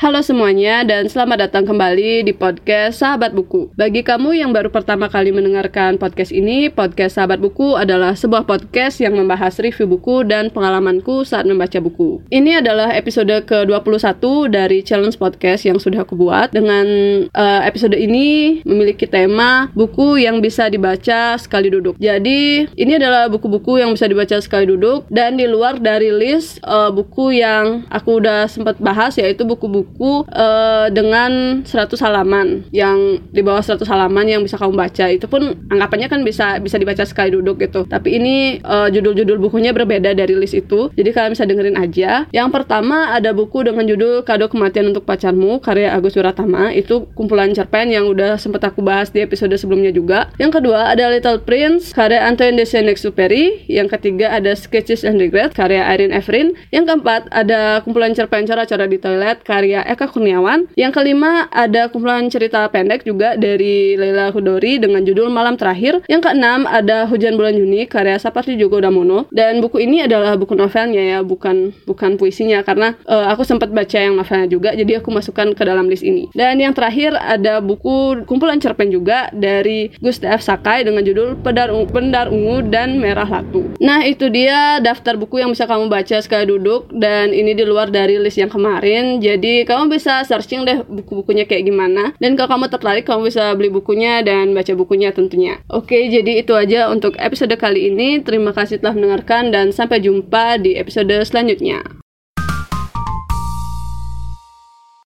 Halo 0.00 0.24
semuanya 0.24 0.80
dan 0.80 1.12
selamat 1.12 1.44
datang 1.52 1.68
kembali 1.68 2.24
di 2.24 2.32
podcast 2.32 3.04
Sahabat 3.04 3.36
Buku. 3.36 3.68
Bagi 3.76 4.00
kamu 4.00 4.32
yang 4.32 4.48
baru 4.48 4.72
pertama 4.72 5.12
kali 5.12 5.28
mendengarkan 5.28 6.00
podcast 6.00 6.32
ini, 6.32 6.72
podcast 6.72 7.20
Sahabat 7.20 7.36
Buku 7.36 7.76
adalah 7.76 8.16
sebuah 8.16 8.48
podcast 8.48 9.04
yang 9.04 9.12
membahas 9.12 9.60
review 9.60 9.84
buku 9.84 10.24
dan 10.24 10.48
pengalamanku 10.48 11.28
saat 11.28 11.44
membaca 11.44 11.76
buku. 11.84 12.16
Ini 12.32 12.64
adalah 12.64 12.96
episode 12.96 13.44
ke-21 13.44 14.24
dari 14.48 14.80
challenge 14.80 15.20
podcast 15.20 15.68
yang 15.68 15.76
sudah 15.76 16.08
aku 16.08 16.16
buat. 16.16 16.48
Dengan 16.48 16.88
uh, 17.36 17.60
episode 17.68 17.92
ini 17.92 18.64
memiliki 18.64 19.04
tema 19.04 19.68
buku 19.76 20.16
yang 20.16 20.40
bisa 20.40 20.72
dibaca 20.72 21.36
sekali 21.36 21.68
duduk. 21.68 22.00
Jadi, 22.00 22.72
ini 22.72 22.96
adalah 22.96 23.28
buku-buku 23.28 23.84
yang 23.84 23.92
bisa 23.92 24.08
dibaca 24.08 24.40
sekali 24.40 24.64
duduk 24.64 25.04
dan 25.12 25.36
di 25.36 25.44
luar 25.44 25.76
dari 25.76 26.08
list 26.08 26.56
uh, 26.64 26.88
buku 26.88 27.36
yang 27.36 27.84
aku 27.92 28.16
udah 28.16 28.48
sempat 28.48 28.80
bahas 28.80 29.20
yaitu 29.20 29.44
buku-buku 29.44 29.89
buku 29.90 30.22
uh, 30.30 30.86
dengan 30.94 31.60
100 31.66 31.90
halaman 32.00 32.64
yang 32.70 33.18
di 33.34 33.42
bawah 33.42 33.60
100 33.60 33.82
halaman 33.90 34.24
yang 34.30 34.40
bisa 34.46 34.54
kamu 34.54 34.78
baca. 34.78 35.10
Itu 35.10 35.26
pun 35.26 35.66
anggapannya 35.68 36.06
kan 36.06 36.22
bisa 36.22 36.62
bisa 36.62 36.78
dibaca 36.78 37.02
sekali 37.02 37.34
duduk 37.34 37.58
gitu. 37.58 37.82
Tapi 37.84 38.16
ini 38.16 38.36
uh, 38.62 38.86
judul-judul 38.86 39.42
bukunya 39.42 39.74
berbeda 39.74 40.14
dari 40.14 40.38
list 40.38 40.54
itu. 40.54 40.88
Jadi 40.94 41.10
kalian 41.10 41.34
bisa 41.34 41.44
dengerin 41.44 41.76
aja. 41.76 42.24
Yang 42.30 42.48
pertama 42.54 43.10
ada 43.10 43.34
buku 43.34 43.66
dengan 43.66 43.84
judul 43.84 44.22
Kado 44.22 44.46
Kematian 44.46 44.94
untuk 44.94 45.04
Pacarmu 45.04 45.58
karya 45.58 45.90
Agus 45.90 46.14
Wiratama 46.14 46.70
itu 46.70 47.10
kumpulan 47.18 47.50
cerpen 47.50 47.90
yang 47.90 48.06
udah 48.06 48.38
sempet 48.38 48.62
aku 48.62 48.80
bahas 48.80 49.10
di 49.10 49.20
episode 49.20 49.52
sebelumnya 49.58 49.90
juga. 49.90 50.30
Yang 50.38 50.62
kedua 50.62 50.94
ada 50.94 51.10
Little 51.10 51.42
Prince 51.42 51.90
karya 51.90 52.22
Antoine 52.22 52.54
de 52.54 52.64
Saint-Exupéry. 52.64 53.66
Yang 53.66 53.98
ketiga 53.98 54.30
ada 54.30 54.54
Sketches 54.54 55.02
and 55.02 55.18
Regret 55.18 55.52
karya 55.52 55.82
Irene 55.82 56.14
Evrin 56.14 56.54
yang 56.70 56.86
keempat 56.86 57.26
ada 57.34 57.82
kumpulan 57.82 58.14
cerpen 58.14 58.46
cara-cara 58.46 58.86
di 58.86 59.00
toilet 59.00 59.42
karya 59.42 59.79
Eka 59.86 60.10
Kurniawan. 60.10 60.72
Yang 60.76 60.92
kelima 61.00 61.46
ada 61.52 61.88
kumpulan 61.88 62.28
cerita 62.32 62.66
pendek 62.68 63.04
juga 63.04 63.36
dari 63.36 63.96
Leila 63.96 64.32
Hudori 64.32 64.80
dengan 64.80 65.04
judul 65.04 65.32
Malam 65.32 65.56
Terakhir. 65.56 66.04
Yang 66.08 66.30
keenam 66.30 66.64
ada 66.68 67.04
Hujan 67.08 67.36
Bulan 67.36 67.56
Juni 67.56 67.84
karya 67.86 68.16
Sapardi 68.16 68.56
Djoko 68.56 68.80
Damono. 68.80 69.26
Dan 69.32 69.60
buku 69.64 69.80
ini 69.82 70.04
adalah 70.04 70.36
buku 70.36 70.56
novelnya 70.56 71.00
ya, 71.00 71.18
bukan 71.24 71.72
bukan 71.86 72.16
puisinya 72.20 72.60
karena 72.64 72.96
uh, 73.06 73.32
aku 73.32 73.42
sempat 73.46 73.72
baca 73.72 73.98
yang 73.98 74.16
novelnya 74.16 74.48
juga, 74.50 74.70
jadi 74.76 75.00
aku 75.00 75.08
masukkan 75.10 75.52
ke 75.56 75.62
dalam 75.64 75.86
list 75.88 76.04
ini. 76.04 76.28
Dan 76.32 76.60
yang 76.60 76.76
terakhir 76.76 77.16
ada 77.16 77.58
buku 77.62 78.24
kumpulan 78.24 78.60
cerpen 78.60 78.92
juga 78.92 79.28
dari 79.32 79.92
Gustav 79.98 80.42
Sakai 80.44 80.84
dengan 80.84 81.04
judul 81.04 81.38
Pendar, 81.40 81.72
Pendar 81.90 82.28
Ungu 82.28 82.64
dan 82.66 82.98
Merah 83.00 83.26
Latu. 83.26 83.72
Nah 83.80 84.04
itu 84.04 84.28
dia 84.28 84.78
daftar 84.82 85.16
buku 85.16 85.40
yang 85.40 85.52
bisa 85.52 85.64
kamu 85.66 85.88
baca 85.88 86.16
sekali 86.20 86.48
duduk 86.48 86.90
dan 86.92 87.30
ini 87.30 87.52
di 87.56 87.64
luar 87.64 87.88
dari 87.88 88.18
list 88.18 88.38
yang 88.38 88.50
kemarin. 88.50 89.18
Jadi 89.22 89.64
kamu 89.70 89.94
bisa 89.94 90.26
searching 90.26 90.66
deh 90.66 90.82
buku-bukunya 90.82 91.46
kayak 91.46 91.70
gimana. 91.70 92.10
Dan 92.18 92.34
kalau 92.34 92.58
kamu 92.58 92.66
tertarik 92.74 93.06
kamu 93.06 93.30
bisa 93.30 93.54
beli 93.54 93.70
bukunya 93.70 94.26
dan 94.26 94.50
baca 94.50 94.74
bukunya 94.74 95.14
tentunya. 95.14 95.62
Oke 95.70 96.10
jadi 96.10 96.42
itu 96.42 96.58
aja 96.58 96.90
untuk 96.90 97.14
episode 97.22 97.54
kali 97.54 97.94
ini. 97.94 98.18
Terima 98.18 98.50
kasih 98.50 98.82
telah 98.82 98.98
mendengarkan 98.98 99.54
dan 99.54 99.70
sampai 99.70 100.02
jumpa 100.02 100.58
di 100.58 100.74
episode 100.74 101.14
selanjutnya 101.22 101.99